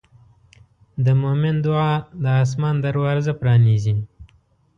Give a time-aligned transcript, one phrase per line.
[1.05, 1.93] د مؤمن دعا
[2.23, 3.95] د آسمان دروازه پرانیزي.